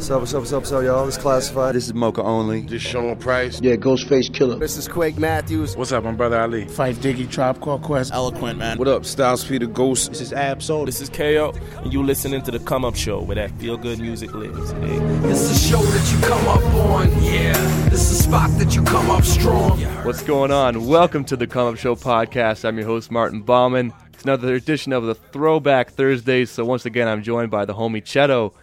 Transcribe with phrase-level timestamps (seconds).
[0.00, 1.04] What's up, what's up, what's up, what's up, y'all?
[1.04, 1.74] This is Classified.
[1.74, 2.62] This is Moka Only.
[2.62, 3.60] This Sean Price.
[3.60, 4.58] Yeah, Ghostface Killah.
[4.58, 5.76] This is Quake Matthews.
[5.76, 6.64] What's up, my brother Ali?
[6.64, 8.10] Phife Diggy, Tribe Called Quest.
[8.10, 8.78] Eloquent, man.
[8.78, 10.08] What up, Styles Peter Ghost?
[10.08, 10.86] This is Ab Soul.
[10.86, 13.98] This is KO, and you listening to the Come Up Show where that feel good
[13.98, 14.70] music lives.
[14.70, 14.96] Hey.
[15.28, 17.52] It's the show that you come up on, yeah.
[17.90, 19.78] This is a spot that you come up strong.
[20.06, 20.86] What's going on?
[20.86, 22.64] Welcome to the Come Up Show podcast.
[22.64, 23.92] I'm your host, Martin Bauman.
[24.14, 26.48] It's another edition of the Throwback Thursdays.
[26.50, 28.54] So, once again, I'm joined by the homie Chedo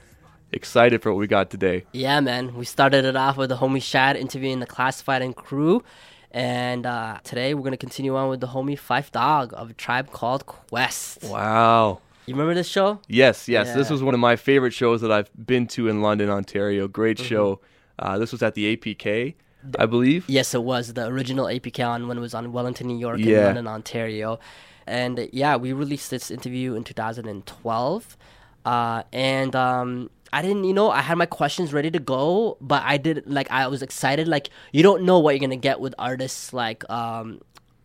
[0.52, 1.86] excited for what we got today.
[1.92, 2.56] Yeah, man.
[2.56, 5.84] We started it off with the homie Shad interviewing the classified and crew.
[6.32, 9.74] And uh, today we're going to continue on with the homie Phife Dawg of a
[9.74, 11.24] tribe called Quest.
[11.24, 12.02] Wow.
[12.26, 13.00] You remember this show?
[13.08, 13.68] Yes, yes.
[13.68, 13.76] Yeah.
[13.76, 16.88] This was one of my favorite shows that I've been to in London, Ontario.
[16.88, 17.28] Great mm-hmm.
[17.28, 17.62] show.
[17.98, 19.36] Uh, this was at the APK,
[19.80, 20.30] I believe.
[20.30, 20.94] Yes, it was.
[20.94, 23.38] The original APK on when it was on Wellington, New York, yeah.
[23.38, 24.40] and London, Ontario.
[24.86, 28.18] And yeah, we released this interview in 2012.
[28.66, 32.84] Uh, and um, I didn't, you know, I had my questions ready to go, but
[32.84, 34.28] I did like I was excited.
[34.28, 37.42] Like you don't know what you're gonna get with artists like um,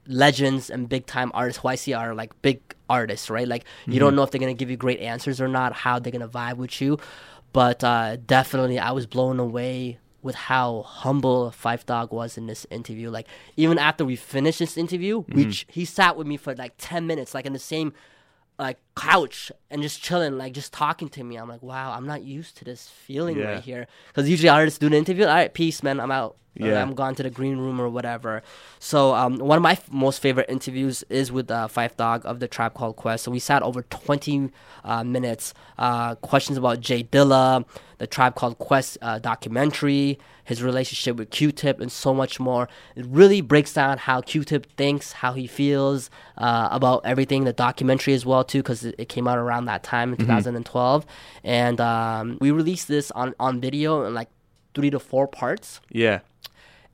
[0.06, 3.46] legends and big time artists who I see are like big artists, right?
[3.46, 4.00] Like you mm-hmm.
[4.00, 6.56] don't know if they're gonna give you great answers or not, how they're gonna vibe
[6.56, 6.98] with you.
[7.52, 12.66] But uh, definitely, I was blown away with how humble Phife Dawg was in this
[12.70, 13.10] interview.
[13.10, 13.26] Like
[13.56, 15.36] even after we finished this interview, mm-hmm.
[15.36, 17.92] we he sat with me for like ten minutes, like in the same
[18.58, 21.36] like couch and just chilling, like just talking to me.
[21.36, 23.44] I'm like, wow, I'm not used to this feeling yeah.
[23.44, 23.86] right here.
[24.08, 25.24] Because usually artists do an interview.
[25.24, 26.00] All right, peace, man.
[26.00, 26.36] I'm out.
[26.54, 26.82] Yeah.
[26.82, 28.42] I'm gone to the green room or whatever.
[28.78, 32.40] So um, one of my f- most favorite interviews is with uh, Phife Dawg of
[32.40, 33.24] the Tribe Called Quest.
[33.24, 34.50] So we sat over 20
[34.84, 37.64] uh, minutes, uh, questions about J Dilla,
[37.96, 42.68] the Tribe Called Quest uh, documentary, his relationship with Q-Tip, and so much more.
[42.96, 47.44] It really breaks down how Q-Tip thinks, how he feels uh, about everything.
[47.44, 50.36] The documentary as well too, because it, it, came out around that time in mm-hmm.
[50.36, 51.06] 2012,
[51.44, 54.28] and um, we released this on on video in like
[54.74, 55.80] three to four parts.
[55.90, 56.20] Yeah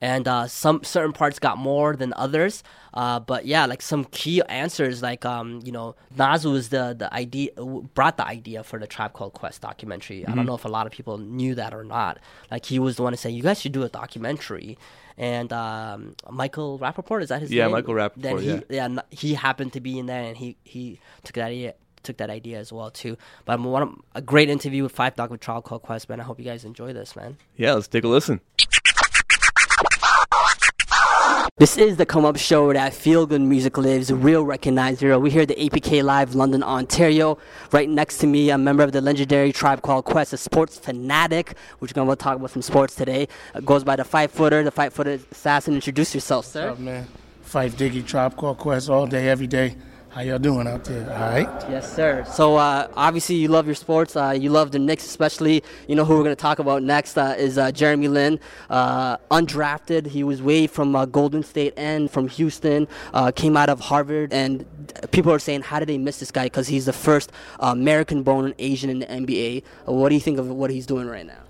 [0.01, 2.63] and uh, some certain parts got more than others.
[2.93, 7.13] Uh, but yeah, like some key answers, like um, you know, Nas was the the
[7.13, 7.51] idea
[7.93, 10.21] brought the idea for the Tribe Called Quest documentary.
[10.21, 10.31] Mm-hmm.
[10.31, 10.47] I don't mm-hmm.
[10.47, 12.19] know if a lot of people knew that or not.
[12.49, 14.77] Like he was the one to say, "You guys should do a documentary."
[15.17, 17.71] And um, Michael Rapaport is that his yeah, name?
[17.71, 18.21] Yeah, Michael Rapaport.
[18.21, 18.87] Then he, yeah.
[18.87, 22.29] yeah, he happened to be in there, and he he took that idea took that
[22.29, 23.17] idea as well too.
[23.45, 26.19] But one a great interview with Phife Dawg with Tribe Called Quest, man.
[26.19, 27.37] I hope you guys enjoy this, man.
[27.57, 28.41] Yeah, let's take a listen.
[31.59, 35.19] This is the Come Up Show that feel good music lives, real recognized hero.
[35.19, 37.37] We're here at the APK Live, London, Ontario.
[37.73, 41.57] Right next to me, a member of the legendary tribe called Quest, a sports fanatic,
[41.79, 43.27] which we're going to talk about some sports today.
[43.53, 45.75] Uh, goes by the five footer, the five footer assassin.
[45.75, 46.69] Introduce yourself, sir.
[46.69, 47.07] What's up, man?
[47.45, 49.75] Phife Diggy, tribe called Quest, all day, every day.
[50.11, 51.07] How y'all doing out there?
[51.13, 51.69] All right.
[51.69, 52.25] Yes, sir.
[52.25, 54.15] So uh, obviously you love your sports.
[54.15, 55.63] Uh, you love the Knicks, especially.
[55.87, 58.39] You know who we're going to talk about next uh, is uh, Jeremy Lin,
[58.71, 60.07] uh, undrafted.
[60.07, 62.87] He was waived from uh, Golden State and from Houston.
[63.35, 64.65] came out of Harvard, and
[65.11, 66.45] people are saying, how did they miss this guy?
[66.47, 69.63] Because he's the first American-born Asian in the NBA.
[69.85, 71.43] what do you think of what he's doing right now?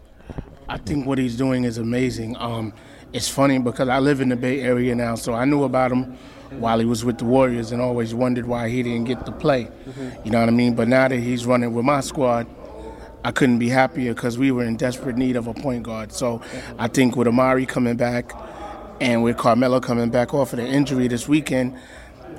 [0.67, 2.35] I think what he's doing is amazing.
[2.35, 2.73] Um,
[3.13, 6.17] it's funny because I live in the Bay Area now, so I knew about him
[6.57, 9.65] while he was with the Warriors and always wondered why he didn't get to play.
[9.65, 10.25] Mm-hmm.
[10.25, 10.75] You know what I mean?
[10.75, 12.47] But now that he's running with my squad,
[13.23, 16.11] I couldn't be happier because we were in desperate need of a point guard.
[16.13, 16.41] So
[16.77, 18.31] I think with Amar'e coming back
[19.01, 21.77] and with Carmelo coming back off of the injury this weekend,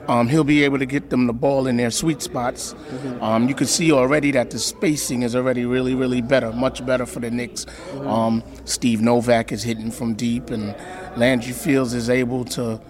[0.08, 2.74] um, he'll be able to get them the ball in their sweet spots.
[2.74, 3.22] Mm-hmm.
[3.22, 7.06] Um, you can see already that the spacing is already really, really better, much better
[7.06, 7.64] for the Knicks.
[7.64, 8.08] Mm-hmm.
[8.08, 10.74] Um, Steve Novak is hitting from deep, and
[11.16, 12.80] Landry Fields is able to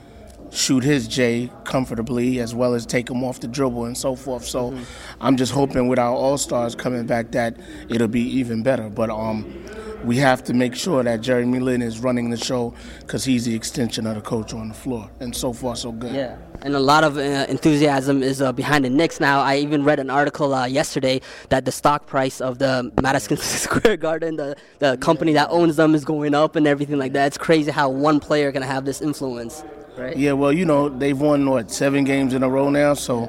[0.50, 4.44] shoot his J comfortably as well as take him off the dribble and so forth.
[4.44, 4.82] So mm-hmm.
[5.20, 7.56] I'm just hoping with our all stars coming back that
[7.88, 8.88] it'll be even better.
[8.88, 9.64] But um,
[10.04, 13.54] we have to make sure that Jeremy Lin is running the show because he's the
[13.54, 15.10] extension of the coach on the floor.
[15.20, 16.14] And so far, so good.
[16.14, 16.36] Yeah.
[16.62, 19.41] And a lot of uh, enthusiasm is uh, behind the Knicks now.
[19.41, 23.98] I even read an article uh, yesterday that the stock price of the Madison Square
[23.98, 27.28] Garden, the, the company that owns them, is going up and everything like that.
[27.28, 29.64] It's crazy how one player can have this influence
[30.00, 30.16] right?
[30.16, 32.94] Yeah, well, you know, they've won what seven games in a row now.
[32.94, 33.26] So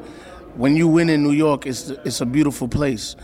[0.55, 3.15] when you win in New York, it's it's a beautiful place,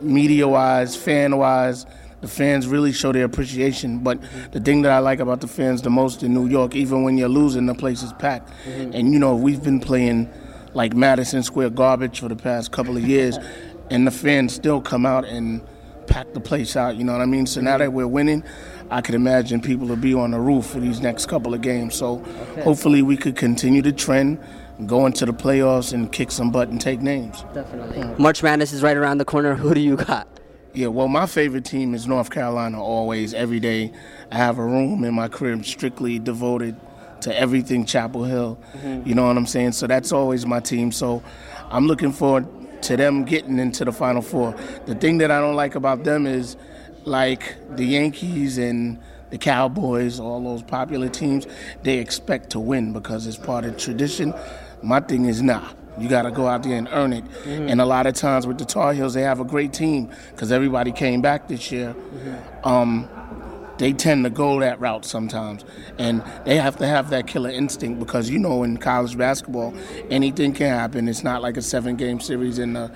[0.00, 1.86] media wise, fan wise.
[2.20, 3.98] The fans really show their appreciation.
[3.98, 4.18] But
[4.52, 7.18] the thing that I like about the fans the most in New York, even when
[7.18, 8.50] you're losing, the place is packed.
[8.64, 8.92] Mm-hmm.
[8.94, 10.30] And you know, we've been playing
[10.72, 13.38] like Madison Square garbage for the past couple of years,
[13.90, 15.60] and the fans still come out and
[16.06, 16.96] pack the place out.
[16.96, 17.46] You know what I mean?
[17.46, 17.78] So now mm-hmm.
[17.80, 18.44] that we're winning,
[18.90, 21.94] I can imagine people will be on the roof for these next couple of games.
[21.94, 22.18] So
[22.62, 24.38] hopefully we could continue the trend,
[24.86, 27.44] go into the playoffs, and kick some butt and take names.
[27.54, 28.22] Definitely.
[28.22, 29.54] March Madness is right around the corner.
[29.56, 30.28] Who do you got?
[30.74, 33.92] Yeah, well, my favorite team is North Carolina always, every day.
[34.32, 36.74] I have a room in my crib strictly devoted
[37.20, 38.58] to everything Chapel Hill.
[38.78, 39.08] Mm-hmm.
[39.08, 39.72] You know what I'm saying?
[39.72, 40.90] So that's always my team.
[40.90, 41.22] So
[41.70, 42.48] I'm looking forward
[42.84, 44.54] to them getting into the Final Four.
[44.86, 46.56] The thing that I don't like about them is
[47.04, 48.98] like the Yankees and
[49.30, 51.46] the Cowboys, all those popular teams,
[51.82, 54.32] they expect to win because it's part of tradition.
[54.82, 55.68] My thing is nah.
[55.98, 57.24] You got to go out there and earn it.
[57.46, 60.50] And a lot of times with the Tar Heels, they have a great team because
[60.50, 61.94] everybody came back this year.
[62.64, 63.08] Um,
[63.78, 65.64] they tend to go that route sometimes.
[65.98, 69.74] And they have to have that killer instinct because, you know, in college basketball,
[70.10, 71.08] anything can happen.
[71.08, 72.92] It's not like a seven game series in the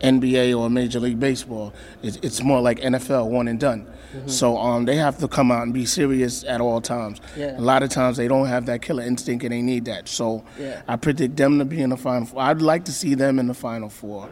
[0.00, 1.72] NBA or Major League Baseball.
[2.02, 3.86] It's, it's more like NFL, one and done.
[4.26, 7.20] So um, they have to come out and be serious at all times.
[7.36, 7.58] Yeah.
[7.58, 10.08] A lot of times they don't have that killer instinct and they need that.
[10.08, 10.80] So Yeah.
[10.88, 12.40] I predict them to be in the final four.
[12.40, 14.28] I'd like to see them in the final 4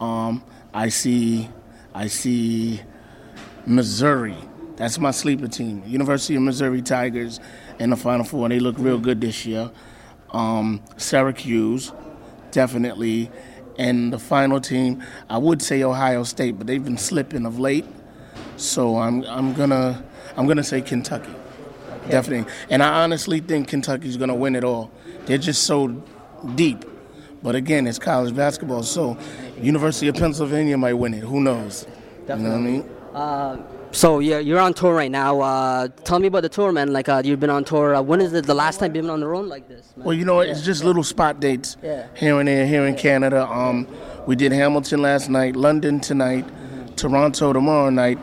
[0.00, 0.42] Um,
[0.72, 1.50] I see,
[1.94, 2.80] I see
[3.66, 4.36] Missouri.
[4.76, 5.82] That's my sleeper team.
[5.86, 7.40] University of Missouri Tigers
[7.78, 8.48] in the Final Four.
[8.48, 9.70] They look real good this year.
[10.30, 11.92] Um, Syracuse,
[12.50, 13.30] definitely.
[13.78, 17.86] And the final team, I would say Ohio State, but they've been slipping of late.
[18.56, 20.04] So I'm I'm gonna
[20.36, 21.32] I'm gonna say Kentucky,
[22.08, 22.50] definitely.
[22.70, 24.90] And I honestly think Kentucky's gonna win it all.
[25.26, 25.88] They're just so
[26.54, 26.84] deep.
[27.42, 29.18] But again, it's college basketball, so
[29.60, 31.24] University of Pennsylvania might win it.
[31.24, 31.86] Who knows?
[32.38, 32.88] You know what I mean?
[33.92, 35.40] So yeah, you're on tour right now.
[35.40, 36.92] Uh, tell me about the tour, man.
[36.94, 37.94] Like uh, you've been on tour.
[37.94, 39.92] Uh, when is it the last time you've been on the road like this?
[39.96, 40.06] Man?
[40.06, 42.06] Well, you know, it's just little spot dates Yeah.
[42.16, 43.46] here and there, here in Canada.
[43.46, 43.86] Um,
[44.26, 46.46] we did Hamilton last night, London tonight,
[46.96, 48.18] Toronto tomorrow night,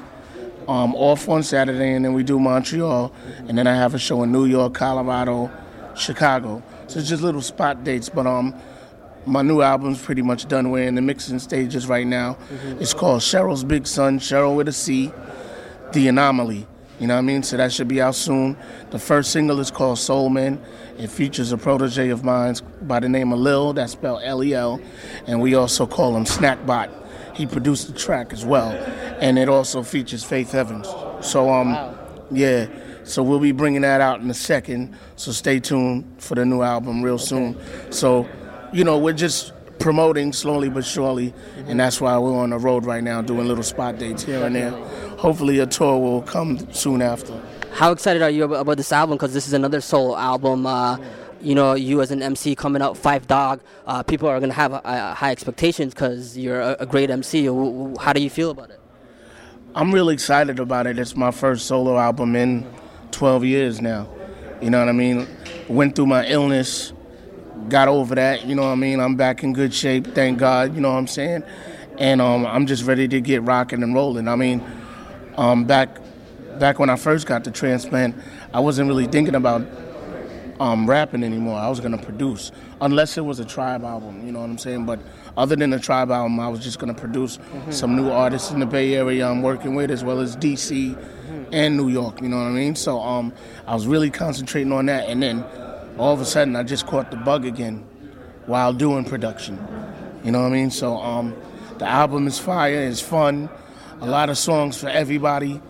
[0.67, 3.11] um, off on Saturday, and then we do Montreal,
[3.47, 5.51] and then I have a show in New York, Colorado,
[5.95, 6.63] Chicago.
[6.87, 8.55] So it's just little spot dates, but um,
[9.27, 10.71] my new album's pretty much done.
[10.71, 12.37] We're in the mixing stages right now.
[12.79, 15.11] It's called Cheryl's Big Son, Cheryl with a C,
[15.93, 16.67] The Anomaly.
[16.99, 17.43] You know what I mean?
[17.43, 18.57] So that should be out soon.
[18.91, 20.61] The first single is called Soul Man.
[20.97, 24.81] It features a protege of mine by the name of Lil, that's spelled L-E-L,
[25.27, 26.91] and we also call him Snackbot.
[27.33, 28.71] He produced the track as well,
[29.21, 30.87] and it also features Faith Evans.
[31.21, 31.95] So um,
[32.31, 32.67] yeah.
[33.05, 34.95] So we'll be bringing that out in a second.
[35.15, 37.57] So stay tuned for the new album real soon.
[37.91, 38.27] So,
[38.71, 41.33] you know, we're just promoting slowly but surely,
[41.67, 44.55] and that's why we're on the road right now doing little spot dates here and
[44.55, 44.71] there.
[45.17, 47.41] Hopefully, a tour will come soon after.
[47.71, 49.17] How excited are you about, this album?
[49.17, 50.65] Because this is another solo album.
[50.65, 50.97] Uh,
[51.41, 53.61] you know, you as an MC coming out, Phife Dawg.
[53.85, 57.45] Uh, people are gonna have uh, high expectations because you're a, a great MC.
[57.45, 58.79] How do you feel about it?
[59.75, 60.97] I'm really excited about it.
[60.97, 62.69] It's my first solo album in
[63.11, 64.09] 12 years now.
[64.61, 65.27] You know what I mean?
[65.67, 66.91] Went through my illness,
[67.67, 68.45] got over that.
[68.45, 68.99] You know what I mean?
[68.99, 70.73] I'm back in good shape, thank God.
[70.75, 71.43] You know what I'm saying?
[71.97, 74.27] And um, I'm just ready to get rocking and rolling.
[74.27, 74.63] I mean,
[75.37, 75.99] um, back
[76.59, 78.15] back when I first got the transplant,
[78.53, 79.65] I wasn't really thinking about
[80.59, 81.57] um, rapping anymore.
[81.57, 82.51] I was gonna produce,
[82.81, 84.25] unless it was a tribe album.
[84.25, 84.85] You know what I'm saying?
[84.85, 84.99] But
[85.37, 87.39] other than the tribe album, I was just gonna produce
[87.69, 90.97] some new artists in the Bay Area I'm working with, as well as DC
[91.51, 92.21] and New York.
[92.21, 92.75] You know what I mean?
[92.75, 93.33] So um,
[93.65, 95.45] I was really concentrating on that, and then
[95.99, 97.85] all of a sudden, I just caught the bug again
[98.45, 99.59] while doing production.
[100.23, 100.71] You know what I mean?
[100.71, 101.35] So um,
[101.77, 102.79] the album is fire.
[102.87, 103.49] It's fun.
[103.99, 105.61] A lot of songs for everybody.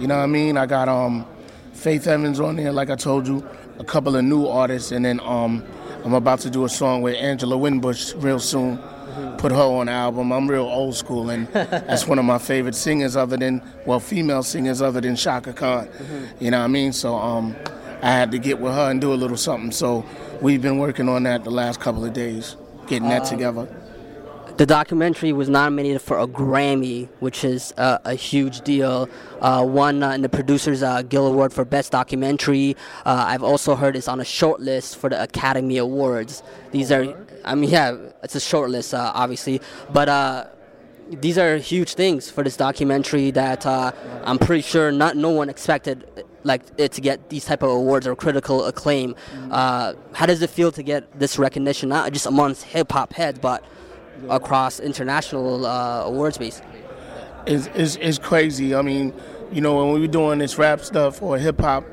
[0.00, 0.56] You know what I mean?
[0.56, 1.26] I got um,
[1.74, 3.46] Faith Evans on there, like I told you,
[3.78, 5.62] a couple of new artists, and then um,
[6.02, 8.78] I'm about to do a song with Angela Winbush real soon.
[9.36, 10.32] Put her on the album.
[10.32, 14.42] I'm real old school, and that's one of my favorite singers, other than well, female
[14.42, 15.88] singers, other than Chaka Khan.
[16.40, 16.92] You know what I mean?
[16.92, 17.54] So um,
[18.04, 19.72] I had to get with her and do a little something.
[19.72, 20.04] So
[20.42, 22.54] we've been working on that the last couple of days,
[22.86, 23.66] getting that together.
[24.58, 29.08] The documentary was nominated for a Grammy, which is uh, a huge deal.
[29.40, 32.76] Uh, won uh, in the Producers uh, Guild Award for Best Documentary.
[33.06, 36.42] Uh, I've also heard it's on a short list for the Academy Awards.
[36.72, 40.44] These are, I mean, yeah, it's a short list, uh, obviously, but uh,
[41.10, 43.92] these are huge things for this documentary that uh,
[44.24, 46.06] I'm pretty sure not no one expected
[46.44, 49.14] like it to get these type of awards or critical acclaim.
[49.50, 53.38] Uh, how does it feel to get this recognition, not just amongst hip hop heads,
[53.38, 53.64] but
[54.28, 56.80] across international uh, awards, basically?
[57.46, 58.74] It's, is, is crazy.
[58.74, 59.12] I mean,
[59.52, 61.84] you know, when we were doing this rap stuff or hip hop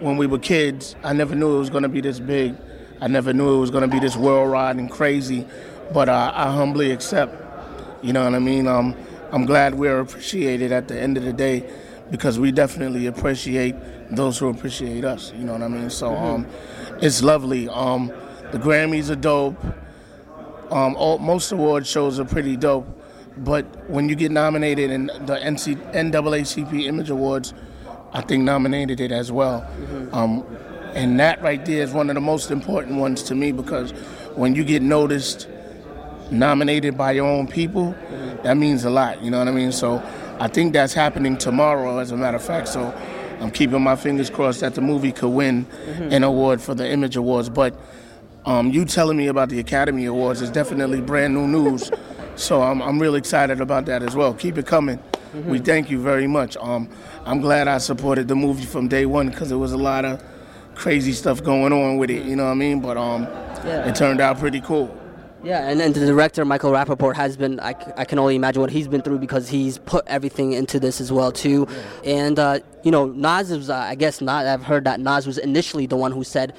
[0.00, 2.56] when we were kids, I never knew it was going to be this big.
[3.00, 5.46] I never knew it was going to be this worldwide and crazy.
[5.92, 7.34] But uh, I humbly accept,
[8.02, 8.66] you know what I mean?
[8.66, 8.96] Um,
[9.32, 11.70] I'm glad we're appreciated at the end of the day
[12.10, 13.76] because we definitely appreciate
[14.10, 15.32] those who appreciate us.
[15.36, 15.90] You know what I mean?
[15.90, 16.46] So um,
[17.00, 17.68] it's lovely.
[17.68, 18.08] Um,
[18.50, 19.62] the Grammys are dope.
[20.70, 22.86] Um, all, most award shows are pretty dope,
[23.38, 27.54] but when you get nominated in the NC, NAACP Image Awards,
[28.12, 29.68] I think nominated it as well.
[30.12, 30.44] Um,
[30.94, 33.92] and that right there is one of the most important ones to me because
[34.34, 35.48] when you get noticed,
[36.30, 37.94] nominated by your own people,
[38.42, 39.22] that means a lot.
[39.22, 39.72] You know what I mean?
[39.72, 40.02] So
[40.38, 42.68] I think that's happening tomorrow, as a matter of fact.
[42.68, 42.94] So
[43.40, 45.66] I'm keeping my fingers crossed that the movie could win
[46.10, 47.48] an award for the Image Awards.
[47.48, 47.74] But
[48.46, 51.90] um, you telling me about the Academy Awards is definitely brand new news.
[52.36, 54.32] so I'm, I'm really excited about that as well.
[54.34, 54.98] Keep it coming.
[55.46, 56.56] We thank you very much.
[56.56, 56.88] Um,
[57.24, 60.20] I'm glad I supported the movie from day one because there was a lot of
[60.74, 62.24] crazy stuff going on with it.
[62.24, 62.80] You know what I mean?
[62.80, 63.24] But um,
[63.64, 63.86] Yeah.
[63.88, 64.88] it turned out pretty cool.
[65.42, 67.60] Yeah, and then the director Michael Rapaport has been.
[67.60, 71.00] I, I can only imagine what he's been through because he's put everything into this
[71.00, 71.66] as well too.
[72.04, 73.70] And uh, you know, Nas was.
[73.70, 74.46] Uh, I guess not.
[74.46, 76.54] I've heard that Nas was initially the one who said.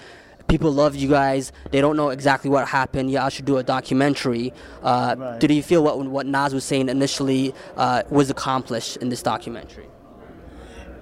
[0.48, 1.54] People love you guys.
[1.72, 3.10] They don't know exactly what happened.
[3.10, 4.52] Yeah, I should do a documentary.
[4.84, 5.40] Uh, Right.
[5.40, 9.88] Did you feel what what Nas was saying initially uh, was accomplished in this documentary?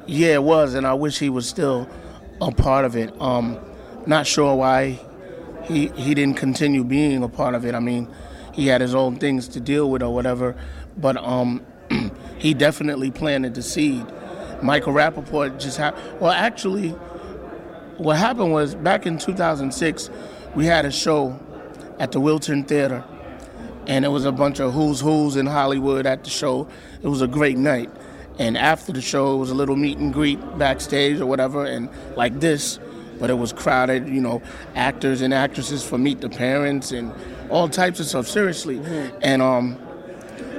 [0.05, 1.87] Yeah, it was, and I wish he was still
[2.41, 3.13] a part of it.
[3.21, 3.57] Um,
[4.05, 4.99] not sure why
[5.69, 7.75] he he didn't continue being a part of it.
[7.75, 8.09] I mean,
[8.53, 10.55] he had his own things to deal with or whatever,
[10.97, 11.65] but um,
[12.37, 14.05] he definitely planted the seed.
[14.61, 15.95] Michael Rapaport just had.
[16.19, 16.89] Well, actually,
[17.97, 20.09] what happened was back in 2006,
[20.55, 21.39] we had a show
[21.99, 23.03] at the Wiltern Theater,
[23.87, 26.67] and it was a bunch of who's who's in Hollywood at the show.
[27.01, 27.89] It was a great night.
[28.39, 31.89] And after the show, it was a little meet and greet backstage or whatever, and
[32.15, 32.79] like this,
[33.19, 34.41] but it was crowded, you know,
[34.75, 37.13] actors and actresses for Meet the Parents and
[37.49, 38.79] all types of stuff, seriously.
[39.21, 39.77] And um,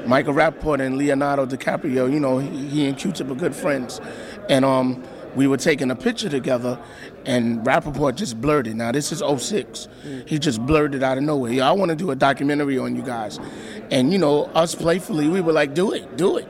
[0.07, 4.00] Michael Rapaport and Leonardo DiCaprio, you know, he, he and Q-Tip are good friends.
[4.49, 5.02] And um,
[5.35, 6.79] we were taking a picture together,
[7.25, 8.76] and Rapaport just blurted.
[8.76, 9.88] Now, this is 06.
[10.26, 11.52] He just blurted out of nowhere.
[11.52, 13.38] Yeah, I want to do a documentary on you guys.
[13.90, 16.49] And, you know, us playfully, we were like, do it, do it.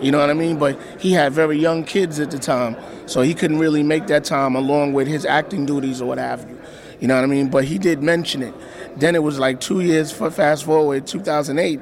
[0.00, 0.58] You know what I mean?
[0.58, 4.24] But he had very young kids at the time, so he couldn't really make that
[4.24, 6.58] time along with his acting duties or what have you.
[7.00, 7.48] You know what I mean?
[7.48, 8.54] But he did mention it.
[8.96, 11.80] Then it was like two years for fast forward, 2008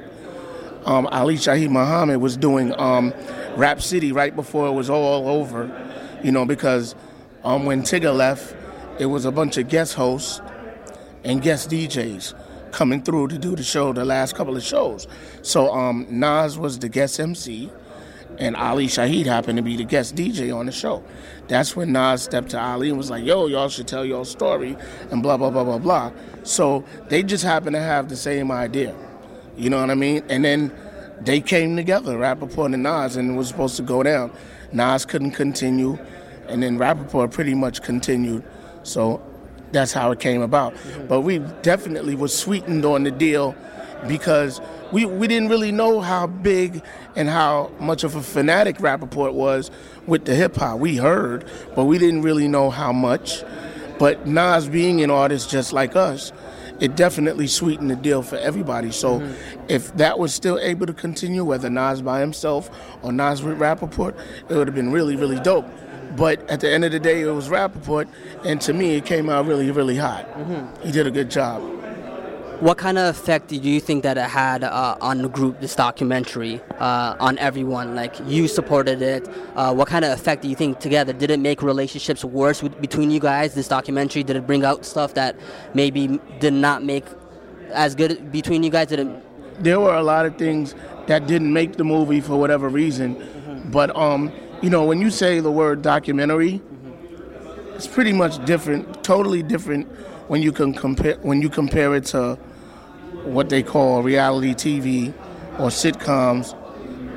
[0.85, 3.13] um, Ali Shaheed Muhammad was doing um,
[3.55, 5.71] Rap City right before it was all over,
[6.23, 6.95] you know, because
[7.43, 8.55] um, when Tigger left,
[8.99, 10.41] it was a bunch of guest hosts
[11.23, 12.33] and guest DJs
[12.71, 15.07] coming through to do the show, the last couple of shows.
[15.41, 17.71] So um, Nas was the guest MC,
[18.39, 21.03] and Ali Shaheed happened to be the guest DJ on the show.
[21.47, 24.77] That's when Nas stepped to Ali and was like, yo, y'all should tell your story,
[25.11, 26.11] and blah, blah, blah, blah, blah.
[26.43, 28.95] So they just happened to have the same idea.
[29.57, 30.23] You know what I mean?
[30.29, 30.71] And then
[31.21, 34.31] they came together, Rapaport and Nas, and it was supposed to go down.
[34.71, 35.97] Nas couldn't continue,
[36.47, 38.43] and then Rapaport pretty much continued.
[38.83, 39.21] So
[39.71, 40.75] that's how it came about.
[41.07, 43.55] But we definitely was sweetened on the deal
[44.07, 46.83] because we, we didn't really know how big
[47.15, 49.71] and how much of a fanatic Rapaport was
[50.07, 50.79] with the hip hop.
[50.79, 53.43] We heard, but we didn't really know how much.
[53.99, 56.31] But Nas being an artist just like us,
[56.79, 58.91] it definitely sweetened the deal for everybody.
[58.91, 59.65] So mm-hmm.
[59.69, 62.69] if that was still able to continue, whether Nas by himself
[63.01, 64.17] or Nas with Rapaport,
[64.49, 65.65] it would have been really, really dope.
[66.15, 68.07] But at the end of the day, it was Rapaport,
[68.45, 70.29] and to me, it came out really, really hot.
[70.33, 70.85] Mm-hmm.
[70.85, 71.82] He did a good job.
[72.63, 75.75] What kind of effect do you think that it had uh, on the group, this
[75.75, 77.93] documentary, uh, on everyone?
[77.93, 79.27] Like you supported it.
[79.57, 81.11] Uh, what kind of effect do you think together?
[81.11, 83.53] Did it make relationships worse with, between you guys?
[83.53, 85.35] This documentary did it bring out stuff that
[85.73, 87.03] maybe did not make
[87.73, 88.87] as good between you guys?
[88.87, 89.61] Did it?
[89.61, 90.73] there were a lot of things
[91.07, 93.61] that didn't make the movie for whatever reason.
[93.73, 96.61] But um, you know, when you say the word documentary,
[97.75, 99.85] it's pretty much different, totally different
[100.29, 102.39] when you can compare when you compare it to
[103.23, 105.13] what they call reality TV
[105.59, 106.55] or sitcoms,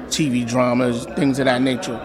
[0.09, 2.01] TV dramas, things of that nature.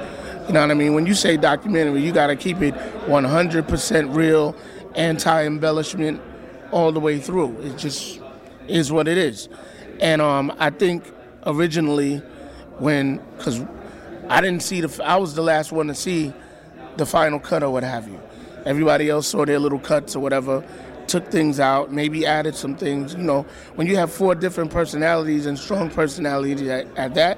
[0.48, 0.93] You know what I mean?
[0.93, 4.55] When you say documentary, you got to keep it 100% real,
[4.96, 6.22] anti-embellishment
[6.72, 7.58] all the way through.
[7.62, 8.20] It just
[8.67, 9.50] is what it is.
[10.00, 11.12] And um, I think
[11.46, 12.17] originally,
[12.79, 13.62] when because
[14.29, 16.34] I didn't see the, I was the last one to see
[16.98, 18.20] the final cut or what have you.
[18.65, 20.63] Everybody else saw their little cuts or whatever,
[21.12, 23.13] took things out, maybe added some things.
[23.13, 27.38] You know, when you have four different personalities and strong personalities at, at that,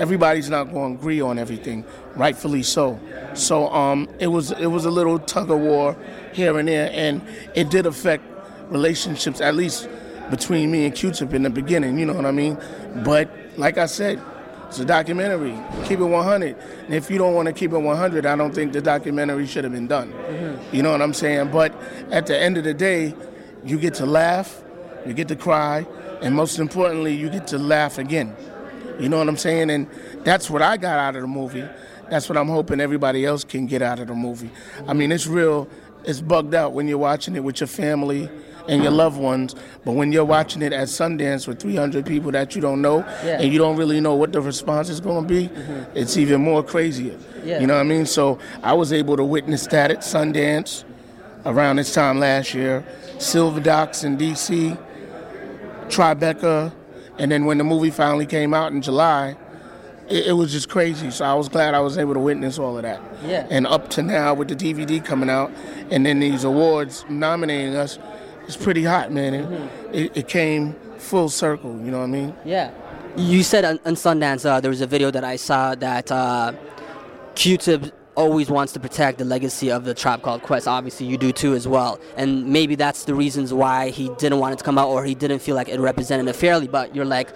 [0.00, 1.84] everybody's not going to agree on everything,
[2.16, 2.98] rightfully so.
[3.34, 5.96] So um, it was it was a little tug of war
[6.32, 7.22] here and there, and
[7.54, 8.24] it did affect
[8.68, 9.88] relationships, at least
[10.30, 11.98] between me and Q-Tip in the beginning.
[11.98, 12.58] You know what I mean?
[13.04, 14.20] But like I said,
[14.74, 15.56] It's a documentary.
[15.84, 16.56] Keep it 100.
[16.86, 19.62] And if you don't want to keep it 100, I don't think the documentary should
[19.62, 20.12] have been done.
[20.12, 20.74] Mm-hmm.
[20.74, 21.52] You know what I'm saying?
[21.52, 21.72] But
[22.10, 23.14] at the end of the day,
[23.64, 24.64] you get to laugh,
[25.06, 25.86] you get to cry,
[26.22, 28.34] and most importantly, you get to laugh again.
[28.98, 29.70] You know what I'm saying?
[29.70, 29.88] And
[30.24, 31.68] that's what I got out of the movie.
[32.10, 34.50] That's what I'm hoping everybody else can get out of the movie.
[34.88, 35.68] I mean, it's real,
[36.02, 38.28] it's bugged out when you're watching it with your family
[38.68, 39.54] and your loved ones,
[39.84, 43.40] but when you're watching it at Sundance with 300 people that you don't know Yeah.
[43.40, 45.96] and you don't really know what the response is going to be, mm-hmm.
[45.96, 47.18] it's even more crazier.
[47.44, 47.60] Yeah.
[47.60, 48.06] You know what I mean?
[48.06, 50.84] So I was able to witness that at Sundance
[51.44, 52.84] around this time last year,
[53.18, 54.78] Silver Docs in DC,
[55.88, 56.72] Tribeca,
[57.18, 59.36] and then when the movie finally came out in July,
[60.08, 61.10] it, it was just crazy.
[61.10, 63.00] So I was glad I was able to witness all of that.
[63.24, 63.46] Yeah.
[63.50, 65.52] And up to now, with the DVD coming out,
[65.90, 67.98] and then these awards nominating us,
[68.46, 69.34] it's pretty hot, man.
[69.34, 69.94] It, Mm-hmm.
[69.94, 71.72] it, it came full circle.
[71.84, 72.34] You know what I mean?
[72.44, 72.70] Yeah.
[73.16, 76.52] You said on, on Sundance uh, there was a video that I saw that uh,
[77.34, 80.68] Q-Tip always wants to protect the legacy of the Tribe Called Quest.
[80.68, 81.98] Obviously, you do too as well.
[82.16, 85.14] And maybe that's the reasons why he didn't want it to come out or he
[85.14, 86.68] didn't feel like it represented it fairly.
[86.68, 87.28] But you're like,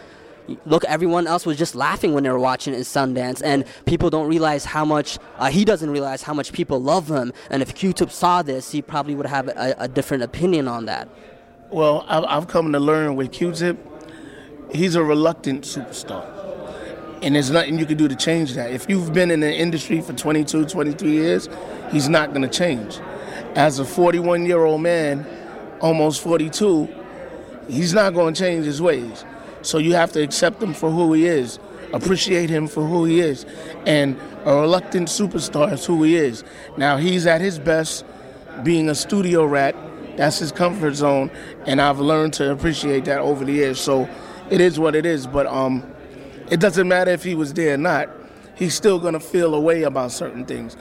[0.64, 4.10] look, everyone else was just laughing when they were watching it in Sundance, and people
[4.10, 7.32] don't realize how much uh, he doesn't realize how much people love him.
[7.50, 11.08] And if Q-Tip saw this, he probably would have a, a different opinion on that.
[11.70, 13.78] Well, I've, I've come to learn with Q-Tip,
[14.72, 16.34] he's a reluctant superstar.
[17.20, 18.70] And there's nothing you can do to change that.
[18.70, 21.48] If you've been in the industry for 22, 23 years,
[21.90, 23.00] he's not going to change.
[23.54, 25.26] As a 41 year old man,
[25.80, 26.88] almost 42,
[27.68, 29.24] he's not going to change his ways.
[29.68, 31.58] So you have to accept him for who he is,
[31.92, 33.44] appreciate him for who he is.
[33.84, 36.42] And a reluctant superstar is who he is.
[36.78, 38.02] Now, he's at his best
[38.62, 39.76] being a studio rat.
[40.16, 41.30] That's his comfort zone.
[41.66, 43.78] And I've learned to appreciate that over the years.
[43.78, 44.08] So
[44.48, 45.26] it is what it is.
[45.26, 45.84] But um,
[46.50, 48.08] it doesn't matter if he was there or not.
[48.54, 50.78] He's still gonna feel a way about certain things.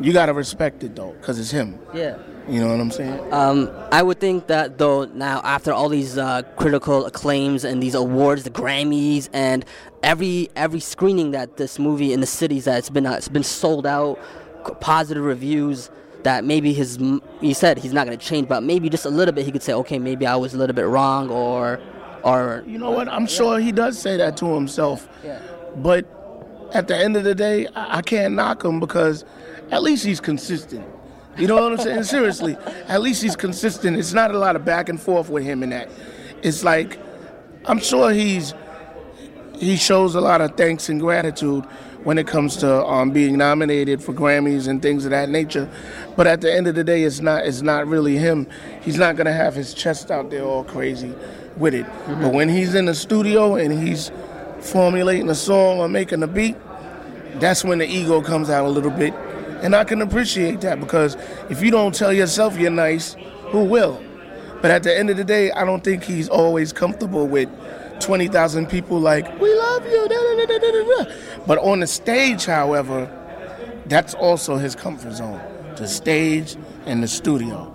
[0.00, 1.78] You gotta respect it though, cause it's him.
[1.94, 2.16] Yeah.
[2.48, 3.32] You know what I'm saying?
[3.32, 7.94] Um, I would think that though now after all these uh, critical acclaims and these
[7.94, 9.64] awards, the Grammys, and
[10.02, 13.44] every every screening that this movie in the cities that it's been uh, it's been
[13.44, 14.18] sold out,
[14.80, 15.90] positive reviews.
[16.24, 16.98] That maybe his
[17.40, 19.62] he said he's not going to change, but maybe just a little bit he could
[19.62, 21.80] say, okay, maybe I was a little bit wrong, or
[22.22, 23.08] or You know what?
[23.08, 25.08] I'm sure he does say that to himself.
[25.76, 26.06] But
[26.74, 29.24] at the end of the day, I, I can't knock him because
[29.70, 30.86] at least he's consistent.
[31.38, 32.04] You know what I'm saying?
[32.04, 32.56] Seriously,
[32.88, 33.96] at least he's consistent.
[33.96, 35.88] It's not a lot of back and forth with him in that.
[36.42, 36.98] It's like
[37.64, 38.54] I'm sure he's
[39.58, 41.64] he shows a lot of thanks and gratitude
[42.04, 45.70] when it comes to um, being nominated for Grammys and things of that nature.
[46.16, 48.46] But at the end of the day, it's not it's not really him.
[48.82, 51.14] He's not gonna have his chest out there all crazy
[51.56, 51.86] with it.
[52.06, 54.10] But when he's in the studio and he's
[54.60, 56.56] formulating a song or making a beat,
[57.36, 59.14] that's when the ego comes out a little bit.
[59.62, 61.16] And I can appreciate that because
[61.48, 63.14] if you don't tell yourself you're nice,
[63.50, 64.02] who will?
[64.60, 67.48] But at the end of the day, I don't think he's always comfortable with
[68.00, 70.08] 20,000 people like, we love you.
[70.08, 71.12] da, da, da, da, da, da."
[71.46, 73.10] But on the stage, however,
[73.86, 75.40] that's also his comfort zone
[75.76, 77.74] the stage and the studio.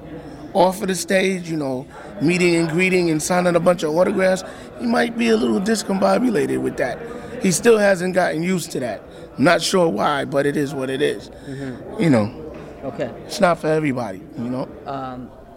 [0.53, 1.85] Off of the stage, you know,
[2.21, 4.43] meeting and greeting and signing a bunch of autographs,
[4.79, 6.99] he might be a little discombobulated with that.
[7.41, 9.01] He still hasn't gotten used to that.
[9.37, 11.29] Not sure why, but it is what it is.
[11.99, 13.11] You know, okay.
[13.25, 14.67] it's not for everybody, you know?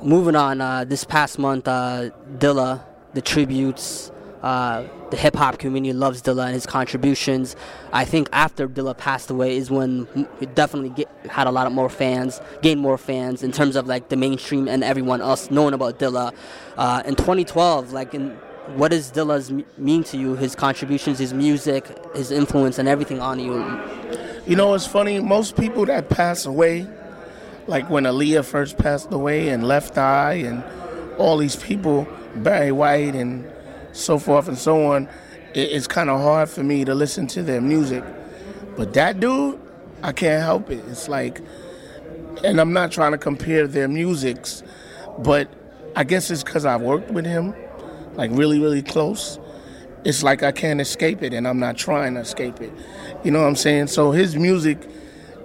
[0.03, 2.83] moving on, uh, this past month, uh, Dilla,
[3.15, 4.11] the tributes,
[4.43, 7.57] uh, the hip hop community loves Dilla and his contributions.
[7.93, 11.73] I think after Dilla passed away is when he definitely get, had a lot of
[11.73, 15.75] more fans, gained more fans in terms of like the mainstream and everyone else knowing
[15.75, 16.33] about Dilla.
[16.77, 18.39] Uh, in 2012, like in
[18.77, 20.37] what does Dilla's mean to you?
[20.37, 23.55] His contributions, his music, his influence, and everything on you.
[24.47, 25.21] You know, it's funny.
[25.21, 26.87] Most people that pass away,
[27.67, 30.65] like when Aaliyah first passed away, and Left Eye, and
[31.19, 32.07] all these people,
[32.37, 33.51] Barry White, and
[33.93, 35.09] so forth and so on,
[35.55, 38.05] it, it's kind of hard for me to listen to their music.
[38.77, 39.61] But that dude,
[40.03, 40.83] I can't help it.
[40.89, 41.41] It's like,
[42.45, 44.63] and I'm not trying to compare their musics,
[45.19, 45.49] but
[45.97, 47.55] I guess it's because I've worked with him,
[48.21, 49.39] like really, really close
[50.05, 52.73] it's like I can't escape it, and I'm not trying to escape it.
[53.23, 53.89] You know what I'm saying?
[53.89, 54.79] So his music,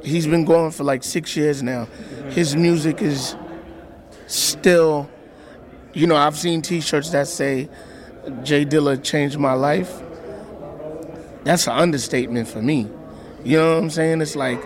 [0.03, 1.85] he's been going for like six years now.
[2.29, 3.35] His music is
[4.27, 5.09] still,
[5.93, 7.69] you know, I've seen T-shirts that say
[8.43, 10.01] "J Dilla changed my life."
[11.43, 12.89] That's an understatement for me.
[13.43, 14.21] You know what I'm saying?
[14.21, 14.59] It's like,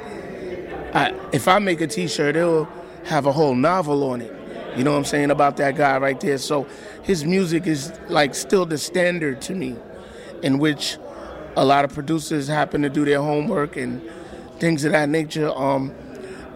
[0.96, 2.70] I, if I make a T-shirt, it'll
[3.06, 4.34] have a whole novel on it.
[4.76, 6.38] You know what I'm saying about that guy right there.
[6.38, 6.68] So
[7.04, 9.76] his music is like still the standard to me,
[10.44, 10.98] in which
[11.56, 14.02] a lot of producers happen to do their homework and
[14.60, 15.50] things of that nature.
[15.50, 15.94] Um,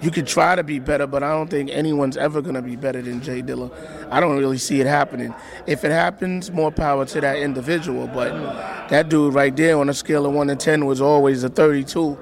[0.03, 3.01] you could try to be better, but I don't think anyone's ever to be better
[3.01, 3.71] than J Dilla.
[4.11, 5.33] I don't really see it happening.
[5.65, 8.07] If it happens, more power to that individual.
[8.07, 11.49] But that dude right there on a scale of 1 to 10 was always a
[11.49, 12.19] 32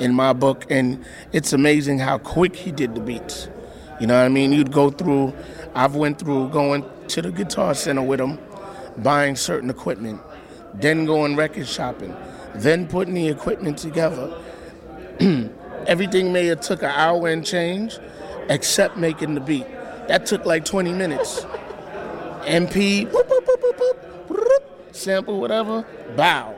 [0.00, 0.66] in my book.
[0.68, 3.48] And it's amazing how quick he did the beats.
[4.02, 4.52] You know what I mean?
[4.52, 5.32] You'd go through,
[5.76, 8.36] I've went through going to the Guitar Center with them,
[8.98, 10.20] buying certain equipment,
[10.74, 12.12] then going record shopping,
[12.52, 14.42] then putting the equipment together.
[15.86, 18.00] Everything may have took an hour and change,
[18.48, 19.68] except making the beat.
[20.08, 21.46] That took like 20 minutes.
[22.40, 23.08] MP,
[24.90, 25.86] sample, whatever,
[26.16, 26.56] bow.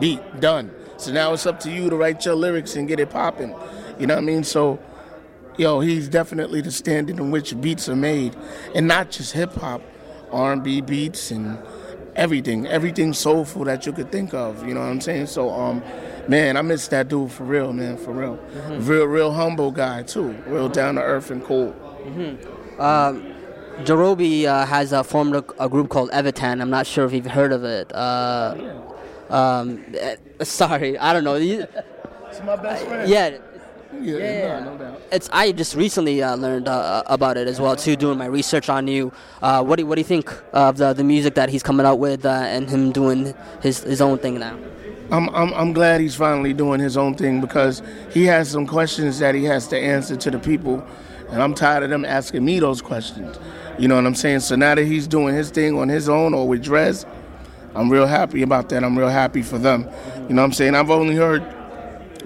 [0.00, 0.72] Beat, done.
[0.96, 3.54] So now it's up to you to write your lyrics and get it popping.
[4.00, 4.42] You know what I mean?
[4.42, 4.80] So,
[5.56, 8.36] yo, he's definitely the standard in which beats are made,
[8.74, 9.82] and not just hip hop,
[10.30, 11.58] R&B beats and
[12.16, 14.66] everything, everything soulful that you could think of.
[14.66, 15.26] You know what I'm saying?
[15.26, 15.82] So, um,
[16.28, 18.38] man, I miss that dude for real, man, for real.
[18.78, 20.30] Real, real humble guy too.
[20.46, 21.74] Real down to earth and cool.
[22.04, 22.38] Mhm.
[23.84, 26.60] Jarobi uh, has uh, formed a, a group called Evitan.
[26.60, 27.92] I'm not sure if you've heard of it.
[27.92, 28.54] Uh,
[29.30, 31.34] um, eh, sorry, I don't know.
[31.34, 33.08] It's my best friend.
[33.08, 33.38] yeah,
[34.02, 34.60] yeah, yeah.
[34.60, 35.02] No, no doubt.
[35.12, 35.28] it's.
[35.32, 38.88] I just recently uh, learned uh, about it as well too, doing my research on
[38.88, 39.12] you.
[39.42, 41.98] Uh, what do What do you think of the the music that he's coming out
[41.98, 44.56] with uh, and him doing his his own thing now?
[45.10, 49.18] I'm, I'm I'm glad he's finally doing his own thing because he has some questions
[49.18, 50.84] that he has to answer to the people,
[51.30, 53.38] and I'm tired of them asking me those questions.
[53.78, 54.40] You know what I'm saying?
[54.40, 57.04] So now that he's doing his thing on his own or with Dres,
[57.74, 58.84] I'm real happy about that.
[58.84, 59.88] I'm real happy for them.
[60.28, 60.74] You know what I'm saying?
[60.74, 61.44] I've only heard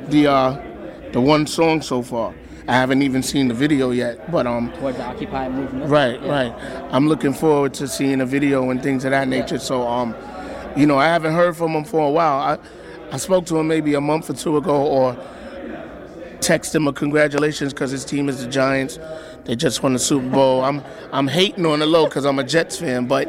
[0.09, 0.67] the uh,
[1.12, 2.35] the one song so far.
[2.66, 5.90] I haven't even seen the video yet, but um, Towards the Occupy movement.
[5.90, 6.53] Right, right.
[6.92, 9.59] I'm looking forward to seeing a video and things of that nature.
[9.59, 10.14] So, um,
[10.77, 12.38] you know, I haven't heard from him for a while.
[12.38, 12.59] I,
[13.11, 15.16] I spoke to him maybe a month or two ago, or
[16.40, 18.99] text him a congratulations because his team is the Giants.
[19.44, 20.62] They just won the Super Bowl.
[20.62, 23.27] I'm I'm hating on the low because I'm a Jets fan, but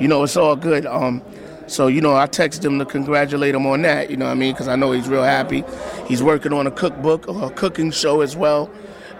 [0.00, 0.86] you know it's all good.
[0.86, 1.22] Um,
[1.66, 4.10] so you know I texted him to congratulate him on that.
[4.10, 4.52] You know what I mean?
[4.52, 5.64] Because I know he's real happy.
[6.06, 8.70] He's working on a cookbook or a cooking show as well.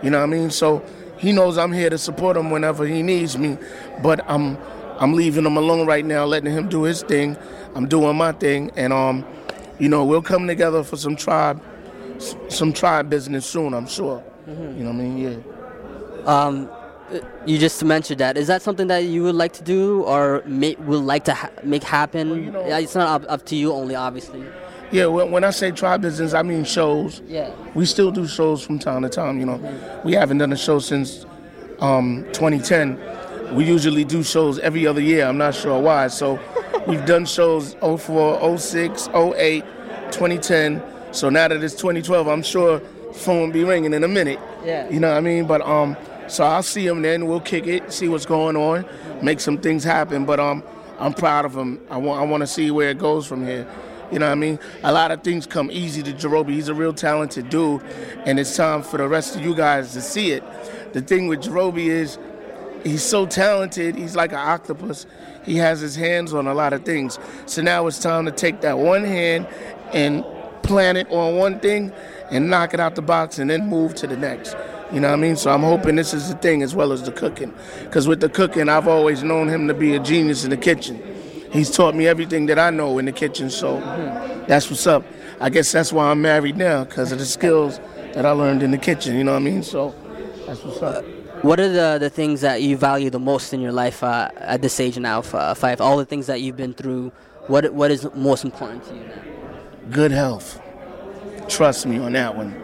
[0.03, 0.51] You know what I mean?
[0.51, 0.85] So
[1.19, 3.57] he knows I'm here to support him whenever he needs me.
[4.03, 4.59] But I'm
[4.99, 7.37] I'm leaving him alone right now, letting him do his thing.
[7.75, 9.25] I'm doing my thing, and um,
[9.79, 11.63] you know we'll come together for some tribe,
[12.49, 13.75] some tribe business soon.
[13.75, 14.23] I'm sure.
[14.47, 15.19] You know what I mean?
[15.19, 16.25] Yeah.
[16.27, 16.71] Um,
[17.47, 18.37] you just mentioned that.
[18.37, 21.51] Is that something that you would like to do or may, would like to ha-
[21.63, 22.45] make happen?
[22.45, 24.45] you know- yeah, it's not up, up to you only, obviously.
[24.91, 27.23] Yeah, when, when I say tribe business, I mean shows.
[27.27, 27.51] Yeah.
[27.75, 29.59] We still do shows from time to time, you know.
[30.05, 31.25] We haven't done a show since
[31.81, 33.55] um, 2010.
[33.55, 35.27] We usually do shows every other year.
[35.27, 36.09] I'm not sure why.
[36.09, 36.39] So
[36.87, 39.65] we've done shows 04, 06, 08,
[40.11, 40.83] 2010.
[41.13, 42.81] So now that it's 2012, I'm sure
[43.15, 44.39] phone will be ringing in a minute.
[44.65, 44.89] Yeah.
[44.91, 45.47] You know what I mean?
[45.47, 45.97] But um,
[46.33, 47.27] so I'll see him then.
[47.27, 48.87] We'll kick it, see what's going on,
[49.23, 50.25] make some things happen.
[50.25, 50.63] But um,
[50.99, 51.81] I'm proud of him.
[51.91, 53.67] I want I want to see where it goes from here.
[54.11, 54.59] You know what I mean?
[54.83, 56.51] A lot of things come easy to Jarobi.
[56.51, 57.83] He's a real talented dude,
[58.25, 60.43] and it's time for the rest of you guys to see it.
[60.95, 62.19] The thing with Jarobi is
[62.83, 63.95] he's so talented.
[63.95, 65.05] He's like an octopus.
[65.45, 67.19] He has his hands on a lot of things.
[67.45, 69.49] So now it's time to take that one hand
[69.93, 70.25] and
[70.63, 71.93] plant it on one thing
[72.31, 74.57] and knock it out the box and then move to the next.
[74.93, 75.37] You know what I mean?
[75.37, 77.53] So I'm hoping this is the thing as well as the cooking.
[77.85, 81.03] Because with the cooking, I've always known him to be a genius in the kitchen.
[81.53, 83.51] He's taught me everything that I know in the kitchen.
[83.51, 83.81] So
[84.49, 85.05] that's what's up.
[85.41, 87.79] I guess that's why I'm married now because of the skills
[88.15, 89.17] that I learned in the kitchen.
[89.17, 89.63] You know what I mean?
[89.63, 89.95] So
[90.47, 91.05] that's what's up.
[91.43, 94.63] What are the, the things that you value the most in your life uh, at
[94.63, 95.81] this age now, uh, Phife?
[95.81, 97.11] All the things that you've been through,
[97.49, 99.23] what what is most important to you now?
[99.91, 100.61] good health.
[101.49, 102.61] Trust me on that one.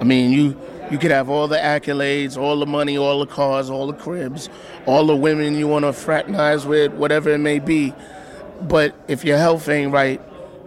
[0.00, 3.68] I mean, you you could have all the accolades, all the money, all the cars,
[3.68, 4.48] all the cribs,
[4.86, 7.92] all the women you want to fraternize with, whatever it may be.
[8.62, 10.20] But if your health ain't right,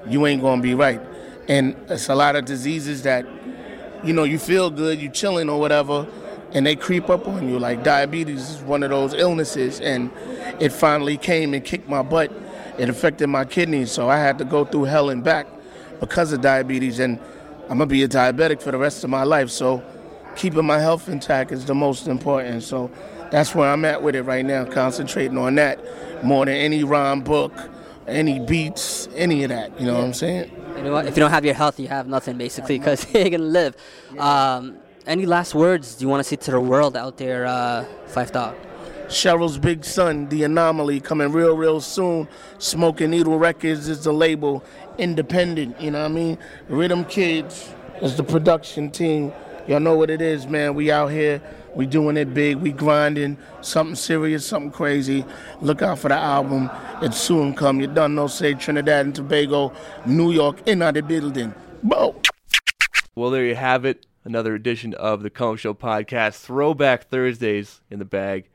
[0.07, 1.01] you ain't gonna be right.
[1.47, 3.25] And it's a lot of diseases that,
[4.03, 6.07] you know, you feel good, you're chilling or whatever,
[6.53, 7.60] and they creep up on you.
[7.60, 10.12] Like diabetes is one of those illnesses, and
[10.60, 12.31] it finally came and kicked my butt.
[12.77, 15.47] It affected my kidneys, so I had to go through hell and back
[15.99, 17.19] because of diabetes, and
[17.63, 19.49] I'm gonna be a diabetic for the rest of my life.
[19.49, 19.84] So
[20.36, 22.63] keeping my health intact is the most important.
[22.63, 22.91] So
[23.32, 25.80] that's where I'm at with it right now, concentrating on that
[26.24, 27.54] more than any rhyme book,
[28.08, 29.80] any beats, any of that.
[29.80, 30.52] You know what I'm saying?
[30.78, 31.06] You know what?
[31.06, 33.76] If you don't have your health, you have nothing basically because you ain't gonna live.
[34.17, 38.32] Um, any last words you want to say to the world out there, uh, Phife
[38.32, 38.56] Dawg?
[39.08, 42.30] Cheryl's big son, The Anomaly, coming real, real soon.
[42.60, 44.63] Smoking Needle Records is the label.
[44.98, 46.38] Independent, you know what I mean?
[46.70, 49.34] Rhythm Kids is the production team.
[49.67, 50.74] Y'all know what it is, man.
[50.74, 51.41] We out here,
[51.76, 55.26] we doing it big, we grinding, something serious, something crazy.
[55.62, 56.69] Look out for the album.
[57.02, 57.80] It's soon come.
[57.80, 59.74] You done know, say Trinidad and Tobago,
[60.06, 61.54] New York, in the building.
[61.84, 62.15] Bo.
[63.15, 64.06] Well, there you have it.
[64.24, 66.41] Another edition of the Come Show podcast.
[66.41, 68.50] Throwback Thursdays in the bag.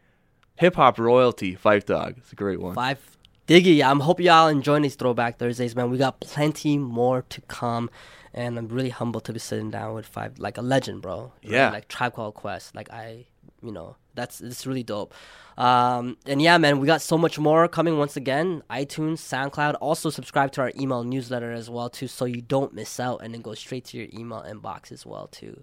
[0.56, 2.14] Hip hop royalty, Phife Dawg.
[2.18, 2.74] It's a great one.
[2.74, 2.98] Phife
[3.46, 3.84] Diggy.
[3.84, 5.90] I'm hope y'all enjoying these Throwback Thursdays, man.
[5.90, 7.90] We got plenty more to come,
[8.34, 11.32] and I'm really humbled to be sitting down with Phife like a legend, bro.
[11.42, 11.52] Right?
[11.52, 11.70] Yeah.
[11.70, 12.74] Like Tribe Called Quest.
[12.74, 13.26] Like I,
[13.62, 15.14] you know, that's it's really dope.
[15.56, 18.62] Um, and yeah, man, we got so much more coming once again.
[18.70, 19.76] iTunes, SoundCloud.
[19.80, 23.32] Also subscribe to our email newsletter as well too, so you don't miss out, and
[23.32, 25.62] then go straight to your email inbox as well too.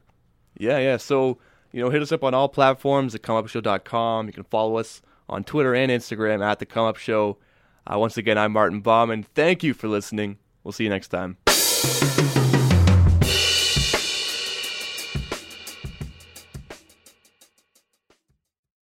[0.57, 0.97] Yeah, yeah.
[0.97, 1.39] So,
[1.71, 4.27] you know, hit us up on all platforms at comeupshow.com.
[4.27, 7.37] You can follow us on Twitter and Instagram at The Come Up Show.
[7.85, 9.23] Uh, once again, I'm Martin Bauman.
[9.35, 10.37] Thank you for listening.
[10.63, 11.37] We'll see you next time.